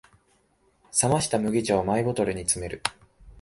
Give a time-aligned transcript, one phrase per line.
[0.99, 2.81] 冷ました麦茶をマイボトルに詰める